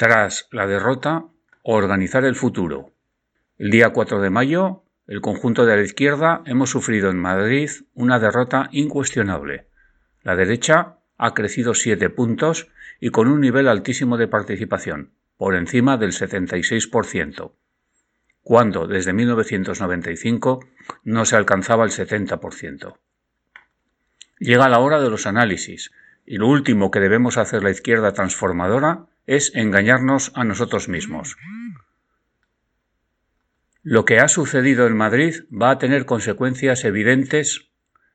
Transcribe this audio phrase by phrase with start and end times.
[0.00, 1.26] Tras la derrota,
[1.62, 2.94] organizar el futuro.
[3.58, 8.18] El día 4 de mayo, el conjunto de la izquierda hemos sufrido en Madrid una
[8.18, 9.66] derrota incuestionable.
[10.22, 12.68] La derecha ha crecido siete puntos
[12.98, 17.52] y con un nivel altísimo de participación, por encima del 76%,
[18.42, 20.60] cuando desde 1995
[21.04, 22.96] no se alcanzaba el 70%.
[24.38, 25.90] Llega la hora de los análisis,
[26.24, 31.36] y lo último que debemos hacer la izquierda transformadora es engañarnos a nosotros mismos.
[33.82, 37.70] Lo que ha sucedido en Madrid va a tener consecuencias evidentes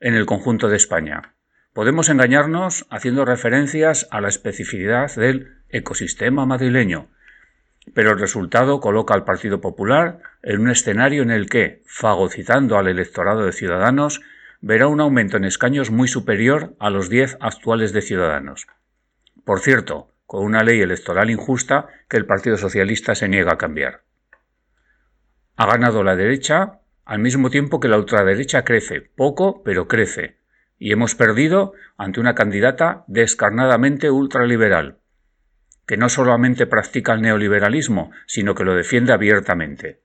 [0.00, 1.34] en el conjunto de España.
[1.72, 7.08] Podemos engañarnos haciendo referencias a la especificidad del ecosistema madrileño,
[7.94, 12.88] pero el resultado coloca al Partido Popular en un escenario en el que, fagocitando al
[12.88, 14.20] electorado de Ciudadanos,
[14.60, 18.66] verá un aumento en escaños muy superior a los 10 actuales de Ciudadanos.
[19.44, 24.02] Por cierto, con una ley electoral injusta que el Partido Socialista se niega a cambiar.
[25.56, 30.36] Ha ganado la derecha al mismo tiempo que la ultraderecha crece, poco, pero crece,
[30.78, 34.98] y hemos perdido ante una candidata descarnadamente ultraliberal,
[35.86, 40.00] que no solamente practica el neoliberalismo, sino que lo defiende abiertamente.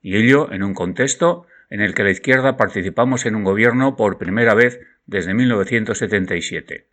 [0.00, 4.16] Y ello en un contexto en el que la izquierda participamos en un gobierno por
[4.16, 6.86] primera vez desde 1977.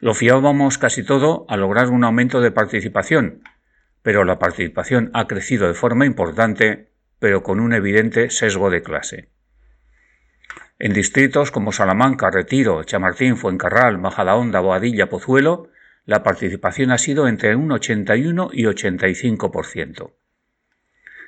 [0.00, 3.42] Lo fiábamos casi todo a lograr un aumento de participación,
[4.02, 9.28] pero la participación ha crecido de forma importante, pero con un evidente sesgo de clase.
[10.78, 15.68] En distritos como Salamanca, Retiro, Chamartín, Fuencarral, Majadahonda, Boadilla, Pozuelo,
[16.06, 20.14] la participación ha sido entre un 81 y 85%.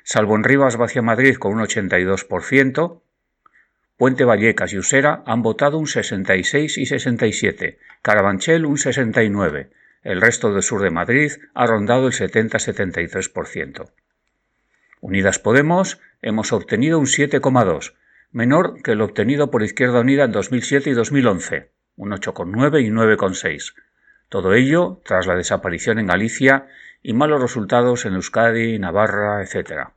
[0.03, 3.01] Salvo en Rivas Vacia Madrid con un 82%,
[3.97, 9.69] Puente Vallecas y Usera han votado un 66 y 67, Carabanchel un 69,
[10.01, 13.91] el resto del sur de Madrid ha rondado el 70-73%.
[14.99, 17.93] Unidas Podemos hemos obtenido un 7,2,
[18.31, 23.75] menor que el obtenido por Izquierda Unida en 2007 y 2011, un 8,9 y 9,6.
[24.27, 26.67] Todo ello tras la desaparición en Galicia
[27.03, 29.89] y malos resultados en Euskadi, Navarra, etc.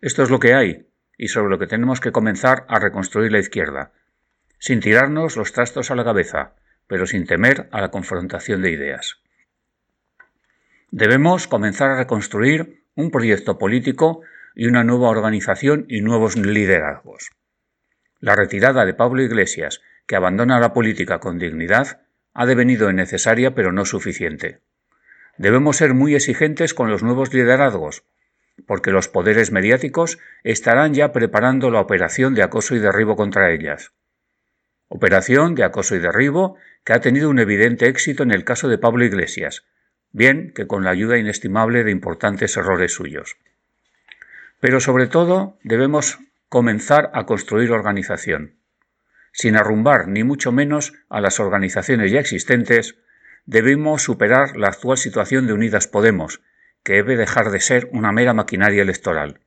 [0.00, 0.89] Esto es lo que hay,
[1.20, 3.92] y sobre lo que tenemos que comenzar a reconstruir la izquierda,
[4.58, 6.54] sin tirarnos los trastos a la cabeza,
[6.86, 9.20] pero sin temer a la confrontación de ideas.
[10.90, 14.22] Debemos comenzar a reconstruir un proyecto político
[14.54, 17.28] y una nueva organización y nuevos liderazgos.
[18.18, 22.00] La retirada de Pablo Iglesias, que abandona la política con dignidad,
[22.32, 24.60] ha devenido necesaria pero no suficiente.
[25.36, 28.04] Debemos ser muy exigentes con los nuevos liderazgos,
[28.66, 33.92] porque los poderes mediáticos estarán ya preparando la operación de acoso y derribo contra ellas.
[34.88, 38.78] Operación de acoso y derribo que ha tenido un evidente éxito en el caso de
[38.78, 39.64] Pablo Iglesias,
[40.12, 43.36] bien que con la ayuda inestimable de importantes errores suyos.
[44.60, 46.18] Pero sobre todo debemos
[46.48, 48.56] comenzar a construir organización.
[49.32, 52.96] Sin arrumbar ni mucho menos a las organizaciones ya existentes,
[53.46, 56.42] debemos superar la actual situación de Unidas Podemos,
[56.82, 59.40] que debe dejar de ser una mera maquinaria electoral.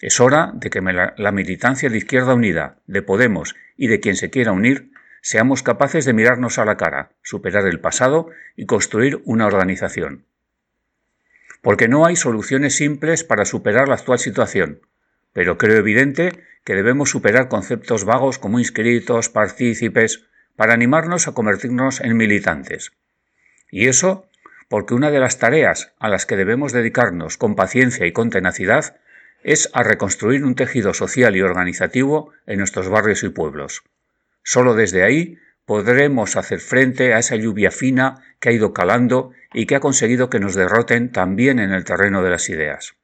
[0.00, 4.30] Es hora de que la militancia de Izquierda Unida, de Podemos y de quien se
[4.30, 9.46] quiera unir seamos capaces de mirarnos a la cara, superar el pasado y construir una
[9.46, 10.26] organización.
[11.62, 14.80] Porque no hay soluciones simples para superar la actual situación,
[15.32, 16.32] pero creo evidente
[16.64, 20.26] que debemos superar conceptos vagos como inscritos, partícipes,
[20.56, 22.92] para animarnos a convertirnos en militantes.
[23.70, 24.26] Y eso
[24.72, 28.96] porque una de las tareas a las que debemos dedicarnos con paciencia y con tenacidad
[29.44, 33.82] es a reconstruir un tejido social y organizativo en nuestros barrios y pueblos.
[34.42, 39.66] Solo desde ahí podremos hacer frente a esa lluvia fina que ha ido calando y
[39.66, 42.94] que ha conseguido que nos derroten también en el terreno de las ideas.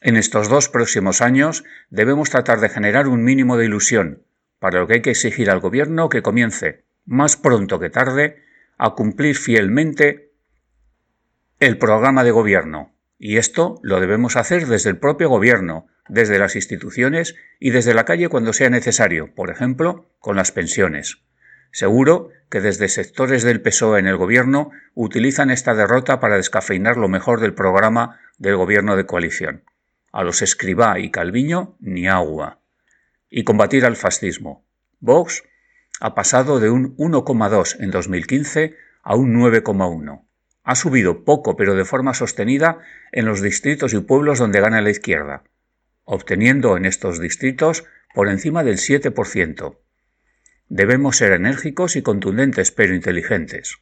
[0.00, 4.24] En estos dos próximos años debemos tratar de generar un mínimo de ilusión,
[4.58, 8.41] para lo que hay que exigir al Gobierno que comience, más pronto que tarde,
[8.84, 10.32] a cumplir fielmente
[11.60, 12.96] el programa de gobierno.
[13.16, 18.04] Y esto lo debemos hacer desde el propio Gobierno, desde las instituciones y desde la
[18.04, 21.22] calle cuando sea necesario, por ejemplo, con las pensiones.
[21.70, 27.06] Seguro que desde sectores del PSOE en el gobierno utilizan esta derrota para descafeinar lo
[27.06, 29.62] mejor del programa del gobierno de coalición.
[30.10, 32.58] A los Escribá y Calviño ni agua.
[33.30, 34.66] Y combatir al fascismo.
[34.98, 35.44] Vox
[36.02, 40.24] ha pasado de un 1,2 en 2015 a un 9,1.
[40.64, 42.78] Ha subido poco pero de forma sostenida
[43.12, 45.44] en los distritos y pueblos donde gana la izquierda
[46.04, 47.84] obteniendo en estos distritos
[48.14, 49.78] por encima del 7%.
[50.68, 53.78] Debemos ser enérgicos y contundentes, pero inteligentes.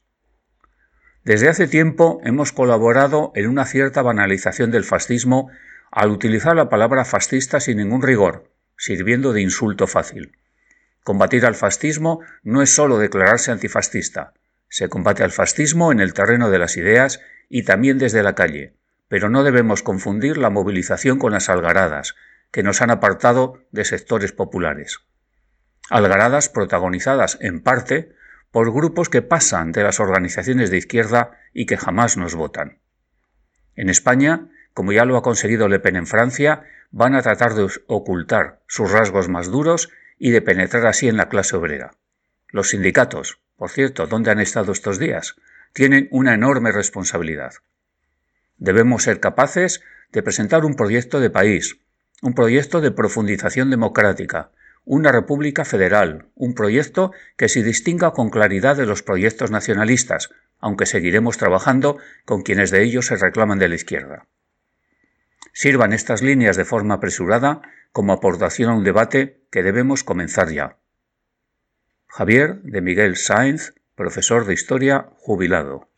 [1.24, 5.50] Desde hace tiempo hemos colaborado en una cierta banalización del fascismo
[5.90, 10.36] al utilizar la palabra fascista sin ningún rigor, sirviendo de insulto fácil.
[11.04, 14.34] Combatir al fascismo no es solo declararse antifascista.
[14.68, 18.74] Se combate al fascismo en el terreno de las ideas y también desde la calle,
[19.08, 22.14] pero no debemos confundir la movilización con las algaradas,
[22.52, 25.00] que nos han apartado de sectores populares.
[25.88, 28.14] Algaradas protagonizadas, en parte,
[28.52, 32.78] por grupos que pasan de las organizaciones de izquierda y que jamás nos votan.
[33.74, 37.68] En España, como ya lo ha conseguido Le Pen en Francia, van a tratar de
[37.86, 39.90] ocultar sus rasgos más duros
[40.20, 41.92] y de penetrar así en la clase obrera.
[42.50, 45.34] Los sindicatos, por cierto, ¿dónde han estado estos días?
[45.72, 47.54] Tienen una enorme responsabilidad.
[48.58, 49.80] Debemos ser capaces
[50.12, 51.78] de presentar un proyecto de país,
[52.20, 54.50] un proyecto de profundización democrática,
[54.84, 60.84] una república federal, un proyecto que se distinga con claridad de los proyectos nacionalistas, aunque
[60.84, 61.96] seguiremos trabajando
[62.26, 64.26] con quienes de ellos se reclaman de la izquierda.
[65.52, 67.62] Sirvan estas líneas de forma apresurada
[67.92, 70.78] como aportación a un debate que debemos comenzar ya.
[72.06, 75.89] Javier de Miguel Sáenz, profesor de Historia, jubilado.